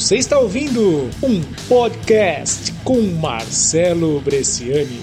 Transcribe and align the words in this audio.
Você 0.00 0.16
está 0.16 0.38
ouvindo 0.38 1.10
um 1.22 1.42
podcast 1.68 2.72
com 2.82 3.02
Marcelo 3.20 4.18
Bresciani. 4.22 5.02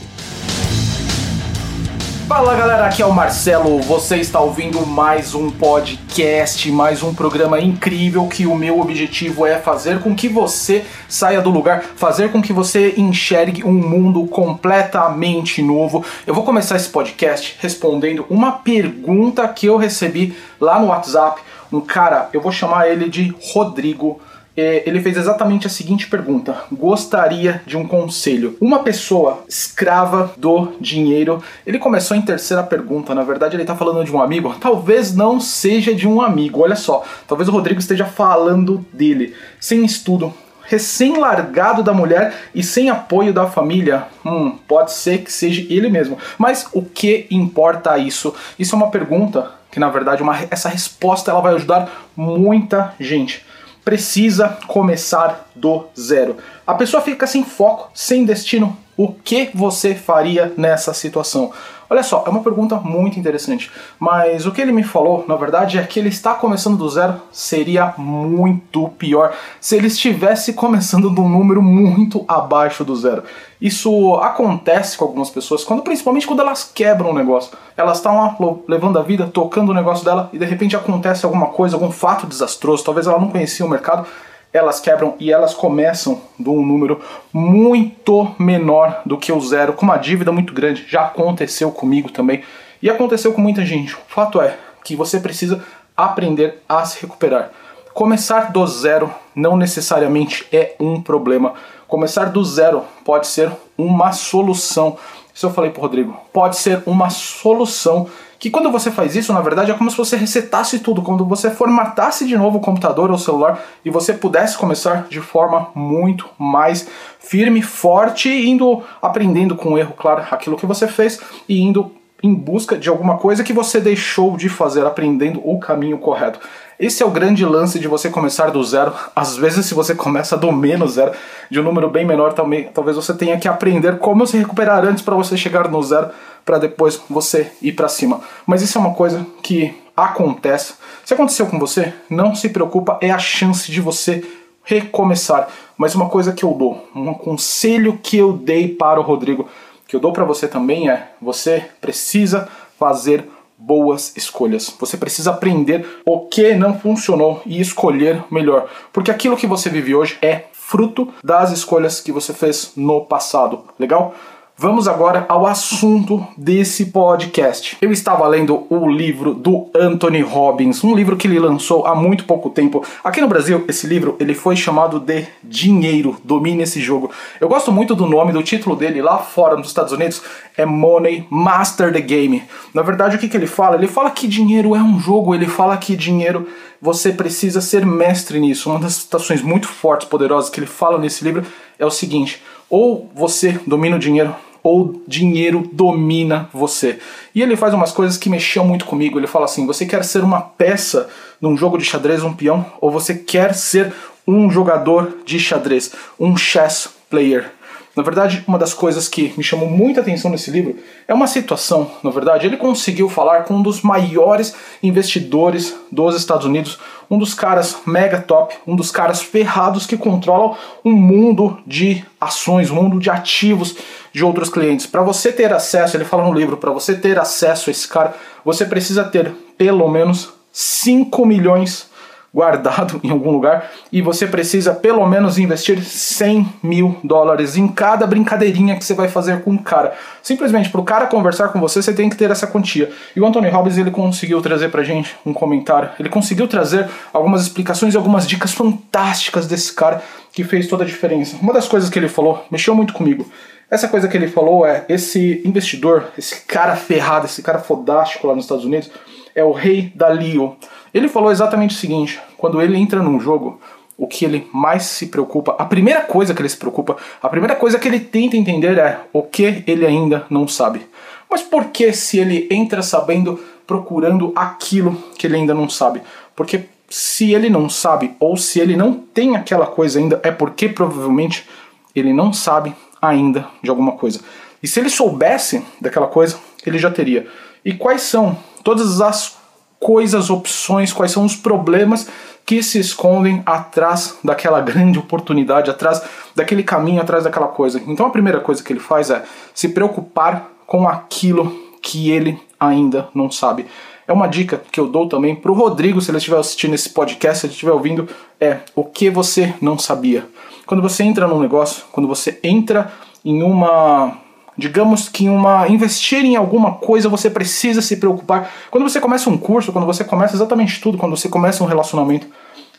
Fala 2.28 2.56
galera, 2.56 2.88
aqui 2.88 3.04
é 3.04 3.06
o 3.06 3.14
Marcelo. 3.14 3.80
Você 3.84 4.18
está 4.18 4.40
ouvindo 4.40 4.84
mais 4.88 5.36
um 5.36 5.52
podcast, 5.52 6.72
mais 6.72 7.04
um 7.04 7.14
programa 7.14 7.62
incrível 7.62 8.28
que 8.28 8.48
o 8.48 8.56
meu 8.56 8.82
objetivo 8.82 9.46
é 9.46 9.60
fazer 9.60 10.02
com 10.02 10.16
que 10.16 10.28
você 10.28 10.84
saia 11.08 11.42
do 11.42 11.52
lugar, 11.52 11.84
fazer 11.96 12.32
com 12.32 12.42
que 12.42 12.52
você 12.52 12.96
enxergue 12.98 13.64
um 13.64 13.72
mundo 13.72 14.26
completamente 14.26 15.62
novo. 15.62 16.04
Eu 16.26 16.34
vou 16.34 16.44
começar 16.44 16.76
esse 16.76 16.90
podcast 16.90 17.56
respondendo 17.60 18.26
uma 18.32 18.54
pergunta 18.54 19.48
que 19.48 19.68
eu 19.68 19.78
recebi 19.78 20.36
lá 20.60 20.80
no 20.80 20.88
WhatsApp. 20.88 21.40
Um 21.72 21.82
cara, 21.82 22.30
eu 22.34 22.42
vou 22.42 22.52
chamar 22.52 22.90
ele 22.90 23.08
de 23.08 23.32
Rodrigo 23.54 24.20
ele 24.58 25.00
fez 25.00 25.16
exatamente 25.16 25.68
a 25.68 25.70
seguinte 25.70 26.08
pergunta: 26.08 26.64
Gostaria 26.72 27.62
de 27.66 27.78
um 27.78 27.88
conselho. 27.88 28.58
Uma 28.60 28.80
pessoa 28.80 29.44
escrava 29.48 30.34
do 30.36 30.74
dinheiro. 30.82 31.44
Ele 31.66 31.78
começou 31.78 32.18
em 32.18 32.22
terceira 32.22 32.64
pergunta, 32.64 33.14
na 33.14 33.24
verdade 33.24 33.56
ele 33.56 33.64
está 33.64 33.76
falando 33.76 34.04
de 34.04 34.12
um 34.12 34.22
amigo. 34.22 34.56
Talvez 34.60 35.16
não 35.16 35.40
seja 35.40 35.94
de 35.94 36.08
um 36.08 36.22
amigo, 36.22 36.62
olha 36.62 36.76
só. 36.76 37.04
Talvez 37.28 37.48
o 37.48 37.52
Rodrigo 37.52 37.80
esteja 37.80 38.06
falando 38.06 38.84
dele. 38.92 39.36
Sem 39.60 39.86
estudo, 39.86 40.34
recém-largado 40.64 41.84
da 41.84 41.94
mulher 41.94 42.34
e 42.54 42.64
sem 42.64 42.90
apoio 42.90 43.34
da 43.34 43.48
família, 43.48 44.08
hum, 44.26 44.58
pode 44.68 44.92
ser 44.92 45.20
que 45.20 45.32
seja 45.32 45.66
ele 45.70 45.90
mesmo. 45.90 46.18
Mas 46.38 46.68
o 46.74 46.82
que 46.82 47.28
importa 47.30 47.98
isso? 47.98 48.34
Isso 48.58 48.76
é 48.76 48.78
uma 48.78 48.90
pergunta 48.90 49.52
que, 49.72 49.80
na 49.80 49.90
verdade, 49.90 50.24
uma, 50.24 50.36
essa 50.50 50.68
resposta 50.68 51.30
ela 51.30 51.42
vai 51.42 51.54
ajudar 51.54 52.08
muita 52.16 52.96
gente 53.00 53.46
precisa 53.88 54.58
começar 54.68 55.50
do 55.56 55.86
zero. 55.98 56.36
A 56.68 56.74
pessoa 56.74 57.02
fica 57.02 57.26
sem 57.26 57.46
foco, 57.46 57.90
sem 57.94 58.26
destino. 58.26 58.78
O 58.98 59.14
que 59.14 59.50
você 59.54 59.96
faria 59.96 60.52
nessa 60.58 60.94
situação? 60.94 61.54
Olha 61.90 62.04
só, 62.04 62.24
é 62.26 62.30
uma 62.30 62.42
pergunta 62.42 62.76
muito 62.76 63.18
interessante, 63.18 63.72
mas 63.98 64.46
o 64.46 64.52
que 64.52 64.62
ele 64.62 64.74
me 64.74 64.84
falou, 64.84 65.24
na 65.28 65.36
verdade, 65.38 65.78
é 65.78 65.84
que 65.84 66.00
ele 66.00 66.10
está 66.10 66.34
começando 66.34 66.78
do 66.78 66.90
zero 66.90 67.16
seria 67.32 67.94
muito 67.98 68.90
pior 68.98 69.34
se 69.62 69.76
ele 69.78 69.88
estivesse 69.88 70.54
começando 70.54 71.10
de 71.10 71.22
um 71.22 71.30
número 71.30 71.62
muito 71.62 72.26
abaixo 72.28 72.84
do 72.84 72.96
zero. 72.96 73.24
Isso 73.62 74.16
acontece 74.16 74.98
com 74.98 75.06
algumas 75.06 75.30
pessoas, 75.30 75.64
quando 75.64 75.82
principalmente 75.82 76.28
quando 76.28 76.42
elas 76.42 76.70
quebram 76.74 77.12
o 77.12 77.14
negócio. 77.14 77.58
Elas 77.76 77.98
estão 77.98 78.64
levando 78.68 79.00
a 79.00 79.04
vida, 79.04 79.30
tocando 79.32 79.70
o 79.70 79.74
negócio 79.74 80.04
dela 80.04 80.30
e 80.34 80.38
de 80.38 80.46
repente 80.46 80.76
acontece 80.76 81.26
alguma 81.26 81.48
coisa, 81.48 81.76
algum 81.76 81.92
fato 81.92 82.28
desastroso, 82.28 82.84
talvez 82.84 83.08
ela 83.08 83.20
não 83.20 83.30
conhecia 83.30 83.66
o 83.66 83.70
mercado 83.70 84.06
elas 84.52 84.80
quebram 84.80 85.16
e 85.20 85.32
elas 85.32 85.54
começam 85.54 86.22
de 86.40 86.50
um 86.50 86.66
número 86.66 87.02
muito 87.32 88.36
menor 88.40 89.02
do 89.06 89.18
que 89.18 89.32
o 89.32 89.40
zero, 89.42 89.74
com 89.74 89.86
uma 89.86 89.98
dívida 89.98 90.32
muito 90.32 90.54
grande. 90.54 90.86
Já 90.88 91.06
aconteceu 91.06 91.72
comigo 91.72 92.12
também 92.12 92.44
e 92.82 92.90
aconteceu 92.90 93.34
com 93.34 93.42
muita 93.42 93.66
gente. 93.66 93.94
O 93.94 94.00
fato 94.08 94.42
é 94.42 94.58
que 94.84 94.96
você 94.96 95.20
precisa 95.20 95.64
aprender 95.96 96.62
a 96.68 96.86
se 96.86 97.02
recuperar. 97.02 97.52
Começar 97.94 98.52
do 98.52 98.66
zero 98.68 99.14
não 99.36 99.58
necessariamente 99.58 100.46
é 100.52 100.76
um 100.80 101.02
problema. 101.02 101.54
Começar 101.88 102.26
do 102.26 102.44
zero 102.44 102.84
pode 103.04 103.28
ser 103.28 103.52
uma 103.78 104.12
solução. 104.12 104.98
Isso 105.34 105.46
eu 105.46 105.52
falei 105.52 105.72
pro 105.72 105.82
Rodrigo. 105.82 106.16
Pode 106.32 106.58
ser 106.58 106.84
uma 106.86 107.10
solução 107.10 108.08
que 108.40 108.50
quando 108.50 108.72
você 108.72 108.92
faz 108.92 109.16
isso, 109.16 109.34
na 109.34 109.42
verdade, 109.42 109.72
é 109.72 109.74
como 109.74 109.90
se 109.90 109.98
você 109.98 110.16
resetasse 110.16 110.80
tudo, 110.80 111.02
quando 111.02 111.26
você 111.26 111.50
formatasse 111.50 112.26
de 112.26 112.38
novo 112.38 112.58
o 112.58 112.62
computador 112.62 113.10
ou 113.10 113.16
o 113.16 113.20
celular 113.20 113.60
e 113.84 113.90
você 113.90 114.14
pudesse 114.14 114.58
começar 114.58 115.08
de 115.10 115.20
forma 115.20 115.70
muito 115.74 116.30
mais 116.38 116.88
firme, 117.20 117.62
forte, 117.62 118.30
indo 118.30 118.84
aprendendo 119.02 119.56
com 119.56 119.74
o 119.74 119.78
erro, 119.78 119.94
claro, 119.98 120.24
aquilo 120.30 120.58
que 120.58 120.66
você 120.66 120.88
fez 120.88 121.20
e 121.50 121.60
indo 121.62 121.92
em 122.24 122.34
busca 122.34 122.78
de 122.78 122.90
alguma 122.90 123.18
coisa 123.18 123.44
que 123.44 123.54
você 123.54 123.80
deixou 123.80 124.36
de 124.38 124.50
fazer, 124.50 124.86
aprendendo 124.86 125.40
o 125.44 125.60
caminho 125.60 125.98
correto. 126.00 126.40
Esse 126.80 127.02
é 127.02 127.06
o 127.06 127.12
grande 127.12 127.46
lance 127.46 127.80
de 127.80 127.88
você 127.88 128.10
começar 128.10 128.52
do 128.52 128.64
zero. 128.64 128.94
Às 129.16 129.36
vezes, 129.36 129.66
se 129.66 129.74
você 129.74 129.96
começa 129.96 130.38
do 130.38 130.52
menos 130.52 130.94
zero, 130.94 131.12
de 131.50 131.60
um 131.60 131.64
número 131.64 131.90
bem 131.90 132.06
menor 132.06 132.34
talvez 132.34 132.96
você 132.96 133.14
tenha 133.14 133.38
que 133.40 133.48
aprender 133.48 133.98
como 133.98 134.26
se 134.26 134.38
recuperar 134.38 134.84
antes 134.86 135.04
para 135.04 135.16
você 135.16 135.36
chegar 135.36 135.70
no 135.70 135.82
zero, 135.82 136.10
para 136.48 136.60
depois 136.60 137.02
você 137.10 137.52
ir 137.62 137.74
para 137.74 137.90
cima. 137.90 138.22
Mas 138.46 138.62
isso 138.62 138.78
é 138.78 138.82
uma 138.82 138.94
coisa 138.94 139.28
que 139.44 139.76
acontece. 139.96 140.76
Se 141.04 141.14
aconteceu 141.14 141.46
com 141.46 141.60
você, 141.60 141.94
não 142.10 142.34
se 142.34 142.48
preocupa, 142.48 142.98
é 143.02 143.12
a 143.12 143.20
chance 143.20 143.70
de 143.70 143.82
você 143.82 144.26
recomeçar. 144.64 145.50
Mas 145.78 145.94
uma 145.94 146.08
coisa 146.08 146.32
que 146.32 146.46
eu 146.46 146.54
dou, 146.54 146.88
um 146.96 147.14
conselho 147.14 148.00
que 148.02 148.16
eu 148.16 148.32
dei 148.32 148.70
para 148.70 148.98
o 148.98 149.04
Rodrigo, 149.04 149.50
que 149.90 149.96
eu 149.96 150.00
dou 150.00 150.14
para 150.14 150.24
você 150.24 150.48
também 150.48 150.90
é: 150.90 151.12
você 151.22 151.66
precisa 151.82 152.48
fazer 152.80 153.28
boas 153.58 154.16
escolhas. 154.16 154.74
Você 154.80 154.96
precisa 154.96 155.32
aprender 155.32 155.86
o 156.06 156.28
que 156.28 156.54
não 156.54 156.80
funcionou 156.80 157.42
e 157.46 157.60
escolher 157.60 158.24
melhor, 158.32 158.70
porque 158.94 159.12
aquilo 159.12 159.36
que 159.36 159.48
você 159.48 159.70
vive 159.70 159.94
hoje 159.94 160.18
é 160.22 160.46
fruto 160.54 161.14
das 161.24 161.52
escolhas 161.52 162.00
que 162.00 162.12
você 162.12 162.34
fez 162.34 162.72
no 162.76 163.04
passado. 163.04 163.66
Legal? 163.80 164.14
Vamos 164.60 164.88
agora 164.88 165.24
ao 165.30 165.46
assunto 165.46 166.26
desse 166.36 166.88
podcast. 166.88 167.78
Eu 167.80 167.92
estava 167.92 168.28
lendo 168.28 168.66
o 168.72 168.90
livro 168.90 169.36
do 169.36 169.70
Anthony 169.76 170.22
Robbins, 170.22 170.84
um 170.84 170.96
livro 170.96 171.16
que 171.16 171.28
ele 171.28 171.38
lançou 171.38 171.86
há 171.86 171.94
muito 171.94 172.24
pouco 172.24 172.50
tempo. 172.50 172.84
Aqui 173.04 173.22
no 173.22 173.28
Brasil, 173.28 173.64
esse 173.68 173.86
livro 173.86 174.18
ele 174.20 174.34
foi 174.34 174.56
chamado 174.56 175.00
de 175.00 175.28
Dinheiro, 175.44 176.18
Domine 176.24 176.64
esse 176.64 176.82
jogo. 176.82 177.12
Eu 177.40 177.48
gosto 177.48 177.72
muito 177.72 177.94
do 177.94 178.08
nome, 178.08 178.34
do 178.34 178.42
título 178.42 178.76
dele 178.76 179.00
lá 179.00 179.20
fora 179.20 179.56
nos 179.56 179.68
Estados 179.68 179.94
Unidos 179.94 180.24
é 180.58 180.66
Money 180.66 181.28
Master 181.30 181.94
the 181.94 182.02
Game. 182.02 182.42
Na 182.74 182.82
verdade, 182.82 183.16
o 183.16 183.20
que, 183.20 183.30
que 183.30 183.38
ele 183.38 183.46
fala? 183.46 183.76
Ele 183.76 183.88
fala 183.88 184.10
que 184.10 184.28
dinheiro 184.28 184.76
é 184.76 184.82
um 184.82 185.00
jogo, 185.00 185.36
ele 185.36 185.46
fala 185.46 185.78
que 185.78 185.96
dinheiro 185.96 186.48
você 186.82 187.12
precisa 187.12 187.62
ser 187.62 187.86
mestre 187.86 188.40
nisso. 188.40 188.72
Uma 188.72 188.80
das 188.80 188.96
citações 188.96 189.44
muito 189.44 189.68
fortes, 189.68 190.08
poderosas 190.08 190.50
que 190.50 190.60
ele 190.60 190.66
fala 190.66 190.98
nesse 190.98 191.24
livro 191.24 191.46
é 191.78 191.86
o 191.86 191.92
seguinte: 191.92 192.42
ou 192.68 193.10
você 193.14 193.60
domina 193.68 193.96
o 193.96 194.00
dinheiro 194.00 194.36
ou 194.68 195.02
dinheiro 195.08 195.70
domina 195.72 196.50
você. 196.54 197.00
E 197.34 197.42
ele 197.42 197.56
faz 197.56 197.74
umas 197.74 197.92
coisas 197.94 198.18
que 198.18 198.30
mexiam 198.30 198.66
muito 198.66 198.86
comigo. 198.86 199.18
Ele 199.18 199.28
fala 199.28 199.46
assim: 199.46 199.66
você 199.66 199.86
quer 199.86 200.04
ser 200.04 200.24
uma 200.24 200.42
peça 200.42 201.10
num 201.40 201.56
jogo 201.56 201.78
de 201.78 201.86
xadrez, 201.86 202.24
um 202.24 202.34
peão, 202.34 202.66
ou 202.82 202.92
você 202.92 203.16
quer 203.16 203.54
ser 203.56 203.94
um 204.28 204.52
jogador 204.52 205.20
de 205.26 205.40
xadrez, 205.40 205.94
um 206.20 206.36
chess 206.36 206.90
player? 207.10 207.52
Na 207.98 208.04
verdade, 208.04 208.44
uma 208.48 208.60
das 208.60 208.76
coisas 208.76 209.10
que 209.10 209.34
me 209.36 209.44
chamou 209.44 209.68
muita 209.68 210.02
atenção 210.02 210.30
nesse 210.30 210.52
livro 210.52 210.76
é 211.08 211.14
uma 211.16 211.26
situação, 211.26 211.90
na 212.04 212.12
verdade, 212.12 212.46
ele 212.46 212.56
conseguiu 212.56 213.10
falar 213.10 213.46
com 213.46 213.56
um 213.56 213.62
dos 213.64 213.82
maiores 213.82 214.54
investidores 214.84 215.76
dos 215.92 216.16
Estados 216.16 216.46
Unidos, 216.46 216.78
um 217.10 217.18
dos 217.18 217.34
caras 217.34 217.76
mega 217.88 218.22
top, 218.22 218.54
um 218.68 218.76
dos 218.76 218.92
caras 218.92 219.24
ferrados 219.24 219.88
que 219.88 219.98
controlam 219.98 220.56
um 220.86 220.92
mundo 220.92 221.58
de 221.66 222.06
ações, 222.22 222.70
um 222.70 222.76
mundo 222.76 223.00
de 223.00 223.10
ativos 223.10 223.76
de 224.14 224.24
outros 224.24 224.50
clientes. 224.50 224.86
Para 224.86 225.02
você 225.02 225.32
ter 225.32 225.52
acesso, 225.52 225.98
ele 225.98 226.06
fala 226.06 226.24
no 226.24 226.34
livro, 226.34 226.56
para 226.56 226.72
você 226.72 226.94
ter 226.94 227.18
acesso 227.18 227.68
a 227.68 227.72
esse 227.72 227.88
cara, 227.88 228.14
você 228.46 228.64
precisa 228.64 229.06
ter 229.06 229.34
pelo 229.58 229.90
menos 229.90 230.30
5 230.52 231.26
milhões 231.26 231.90
guardado 232.38 233.02
em 233.04 233.10
algum 233.10 233.32
lugar 233.32 233.72
e 233.92 234.00
você 234.00 234.28
precisa 234.28 234.72
pelo 234.72 235.04
menos 235.08 235.40
investir 235.40 235.84
100 235.84 236.48
mil 236.62 236.96
dólares 237.04 237.58
em 237.58 237.68
cada 237.68 238.06
brincadeirinha 238.06 238.76
que 238.76 238.86
você 238.86 238.94
vai 238.94 239.08
fazer 239.08 239.42
com 239.42 239.56
o 239.56 239.60
cara. 239.60 239.96
Simplesmente 240.22 240.70
para 240.70 240.80
o 240.80 240.84
cara 240.84 241.08
conversar 241.08 241.48
com 241.48 241.60
você, 241.60 241.82
você 241.82 241.92
tem 241.92 242.08
que 242.08 242.16
ter 242.16 242.30
essa 242.30 242.46
quantia. 242.46 242.92
E 243.16 243.20
o 243.20 243.26
Anthony 243.26 243.50
Robbins 243.50 243.80
ele 243.80 243.90
conseguiu 243.90 244.40
trazer 244.40 244.70
para 244.70 244.84
gente 244.84 245.16
um 245.26 245.34
comentário, 245.34 245.90
ele 246.00 246.10
conseguiu 246.10 246.48
trazer 246.48 246.88
algumas 247.12 247.42
explicações 247.42 247.96
e 247.96 247.98
algumas 247.98 248.28
dicas 248.28 248.54
fantásticas 248.54 249.48
desse 249.48 249.74
cara 249.74 250.04
que 250.32 250.44
fez 250.44 250.68
toda 250.68 250.84
a 250.84 250.88
diferença. 250.88 251.38
Uma 251.42 251.54
das 251.54 251.68
coisas 251.68 251.90
que 251.90 251.98
ele 251.98 252.08
falou 252.08 252.46
mexeu 252.52 252.76
muito 252.76 252.94
comigo. 252.94 253.26
Essa 253.70 253.88
coisa 253.88 254.08
que 254.08 254.16
ele 254.16 254.28
falou 254.28 254.64
é 254.64 254.86
esse 254.88 255.42
investidor, 255.44 256.10
esse 256.16 256.42
cara 256.46 256.76
ferrado, 256.76 257.26
esse 257.26 257.42
cara 257.42 257.58
fodástico 257.58 258.28
lá 258.28 258.36
nos 258.36 258.46
Estados 258.46 258.64
Unidos, 258.64 258.92
é 259.38 259.44
o 259.44 259.52
rei 259.52 259.92
da 259.94 260.08
Leo. 260.08 260.58
Ele 260.92 261.08
falou 261.08 261.32
exatamente 261.32 261.76
o 261.76 261.80
seguinte: 261.80 262.20
quando 262.36 262.60
ele 262.60 262.76
entra 262.76 263.02
num 263.04 263.20
jogo, 263.20 263.62
o 263.96 264.08
que 264.08 264.26
ele 264.26 264.48
mais 264.52 264.84
se 264.84 265.06
preocupa, 265.06 265.56
a 265.60 265.66
primeira 265.66 266.02
coisa 266.02 266.34
que 266.34 266.42
ele 266.42 266.50
se 266.50 266.58
preocupa, 266.58 266.98
a 267.22 267.30
primeira 267.30 267.56
coisa 267.56 267.78
que 267.78 267.88
ele 267.88 268.00
tenta 268.00 268.36
entender 268.36 268.78
é 268.80 269.00
o 269.14 269.22
que 269.22 269.64
ele 269.68 269.86
ainda 269.86 270.26
não 270.30 270.48
sabe. 270.48 270.82
Mas 271.30 271.44
por 271.44 271.66
que 271.66 271.94
se 271.94 272.18
ele 272.18 272.48
entra 272.50 272.82
sabendo, 272.82 273.40
procurando 273.68 274.34
aquilo 274.36 274.96
que 275.18 275.28
ele 275.28 275.36
ainda 275.36 275.54
não 275.54 275.70
sabe? 275.70 276.02
Porque 276.36 276.66
se 276.90 277.34
ele 277.34 277.50
não 277.50 277.70
sabe 277.70 278.16
ou 278.20 278.38
se 278.38 278.60
ele 278.60 278.76
não 278.76 278.94
tem 278.94 279.36
aquela 279.36 279.68
coisa 279.68 280.00
ainda, 280.00 280.20
é 280.24 280.32
porque 280.32 280.68
provavelmente 280.68 281.48
ele 281.96 282.14
não 282.14 282.34
sabe 282.34 282.74
ainda 283.00 283.48
de 283.62 283.70
alguma 283.70 283.94
coisa. 283.94 284.20
E 284.64 284.68
se 284.68 284.80
ele 284.80 284.90
soubesse 284.90 285.64
daquela 285.80 286.08
coisa, 286.08 286.38
ele 286.66 286.80
já 286.80 286.90
teria. 286.90 287.28
E 287.64 287.74
quais 287.74 288.04
são 288.04 288.38
todas 288.68 289.00
as 289.00 289.38
coisas, 289.80 290.30
opções, 290.30 290.92
quais 290.92 291.14
são 291.14 291.24
os 291.24 291.38
problemas 291.38 292.10
que 292.46 292.62
se 292.62 292.78
escondem 292.78 293.42
atrás 293.46 294.18
daquela 294.22 294.60
grande 294.60 295.00
oportunidade, 295.00 295.72
atrás 295.72 296.02
daquele 296.36 296.64
caminho, 296.64 297.02
atrás 297.02 297.24
daquela 297.24 297.48
coisa. 297.48 297.82
Então 297.88 298.06
a 298.06 298.10
primeira 298.10 298.42
coisa 298.42 298.62
que 298.62 298.74
ele 298.74 298.82
faz 298.82 299.10
é 299.10 299.24
se 299.54 299.70
preocupar 299.70 300.52
com 300.66 300.86
aquilo 300.86 301.58
que 301.82 302.12
ele 302.12 302.38
ainda 302.60 303.08
não 303.16 303.32
sabe. 303.32 303.68
É 304.06 304.12
uma 304.12 304.28
dica 304.28 304.62
que 304.70 304.82
eu 304.82 304.90
dou 304.90 305.08
também 305.08 305.34
para 305.34 305.50
o 305.50 305.56
Rodrigo, 305.56 306.02
se 306.02 306.12
ele 306.12 306.18
estiver 306.18 306.38
assistindo 306.38 306.74
esse 306.74 306.90
podcast, 306.90 307.40
se 307.40 307.46
ele 307.46 307.54
estiver 307.54 307.72
ouvindo, 307.72 308.06
é 308.38 308.60
o 308.76 308.84
que 308.84 309.10
você 309.10 309.54
não 309.62 309.80
sabia. 309.80 310.28
Quando 310.66 310.84
você 310.84 311.04
entra 311.04 311.26
num 311.26 311.40
negócio, 311.40 311.86
quando 311.90 312.10
você 312.10 312.38
entra 312.44 312.92
em 313.24 313.42
uma 313.42 314.27
digamos 314.58 315.08
que 315.08 315.30
uma 315.30 315.68
investir 315.68 316.26
em 316.26 316.36
alguma 316.36 316.76
coisa 316.76 317.08
você 317.08 317.30
precisa 317.30 317.82
se 317.82 317.98
preocupar. 317.98 318.52
Quando 318.72 318.90
você 318.90 319.00
começa 319.00 319.30
um 319.30 319.38
curso, 319.38 319.72
quando 319.72 319.86
você 319.86 320.04
começa 320.04 320.36
exatamente 320.36 320.82
tudo, 320.82 320.98
quando 320.98 321.16
você 321.16 321.30
começa 321.30 321.64
um 321.64 321.68
relacionamento, 321.68 322.28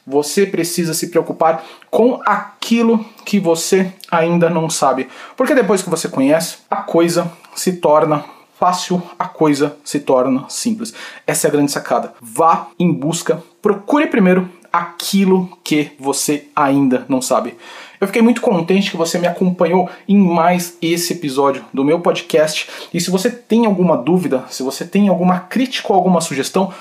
você 0.06 0.46
precisa 0.46 0.94
se 0.94 1.08
preocupar 1.08 1.62
com 1.90 2.20
aquilo 2.24 3.04
que 3.24 3.38
você 3.38 3.92
ainda 4.10 4.48
não 4.48 4.70
sabe. 4.70 5.08
Porque 5.36 5.54
depois 5.54 5.82
que 5.82 5.90
você 5.90 6.08
conhece, 6.08 6.58
a 6.70 6.76
coisa 6.76 7.30
se 7.54 7.74
torna 7.74 8.24
fácil, 8.58 9.00
a 9.18 9.26
coisa 9.28 9.76
se 9.84 10.00
torna 10.00 10.44
simples. 10.48 10.92
Essa 11.26 11.46
é 11.46 11.48
a 11.48 11.52
grande 11.52 11.70
sacada. 11.70 12.14
Vá 12.20 12.68
em 12.78 12.92
busca, 12.92 13.42
procure 13.62 14.06
primeiro 14.06 14.48
aquilo 14.72 15.58
que 15.64 15.92
você 15.98 16.46
ainda 16.54 17.04
não 17.08 17.20
sabe. 17.20 17.56
Eu 18.00 18.06
fiquei 18.06 18.22
muito 18.22 18.40
contente 18.40 18.90
que 18.90 18.96
você 18.96 19.18
me 19.18 19.26
acompanhou 19.26 19.90
em 20.08 20.16
mais 20.16 20.76
esse 20.80 21.12
episódio 21.14 21.64
do 21.72 21.84
meu 21.84 22.00
podcast. 22.00 22.68
E 22.94 23.00
se 23.00 23.10
você 23.10 23.30
tem 23.30 23.66
alguma 23.66 23.96
dúvida, 23.96 24.44
se 24.48 24.62
você 24.62 24.84
tem 24.84 25.08
alguma 25.08 25.40
crítica 25.40 25.92
ou 25.92 25.96
alguma 25.96 26.20
sugestão, 26.20 26.72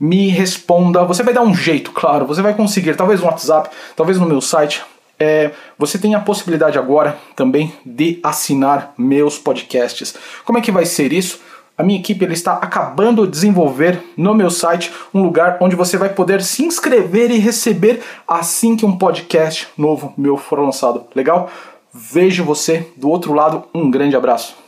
me 0.00 0.28
responda. 0.28 1.04
Você 1.04 1.22
vai 1.22 1.32
dar 1.32 1.42
um 1.42 1.54
jeito, 1.54 1.92
claro, 1.92 2.26
você 2.26 2.42
vai 2.42 2.54
conseguir, 2.54 2.96
talvez 2.96 3.20
no 3.20 3.26
WhatsApp, 3.26 3.70
talvez 3.94 4.18
no 4.18 4.26
meu 4.26 4.40
site. 4.40 4.82
É, 5.20 5.52
você 5.78 5.98
tem 5.98 6.16
a 6.16 6.20
possibilidade 6.20 6.76
agora 6.76 7.16
também 7.36 7.72
de 7.86 8.18
assinar 8.22 8.92
meus 8.98 9.38
podcasts. 9.38 10.14
Como 10.44 10.58
é 10.58 10.60
que 10.60 10.72
vai 10.72 10.84
ser 10.84 11.12
isso? 11.12 11.38
A 11.82 11.84
minha 11.84 11.98
equipe 11.98 12.24
ele 12.24 12.32
está 12.32 12.52
acabando 12.52 13.24
de 13.24 13.32
desenvolver 13.32 14.00
no 14.16 14.36
meu 14.36 14.52
site 14.52 14.92
um 15.12 15.20
lugar 15.20 15.58
onde 15.60 15.74
você 15.74 15.96
vai 15.96 16.10
poder 16.10 16.40
se 16.40 16.64
inscrever 16.64 17.28
e 17.32 17.38
receber 17.38 18.00
assim 18.26 18.76
que 18.76 18.86
um 18.86 18.96
podcast 18.96 19.66
novo 19.76 20.14
meu 20.16 20.36
for 20.36 20.60
lançado. 20.60 21.02
Legal? 21.12 21.50
Vejo 21.92 22.44
você 22.44 22.88
do 22.96 23.10
outro 23.10 23.32
lado. 23.32 23.64
Um 23.74 23.90
grande 23.90 24.14
abraço. 24.14 24.61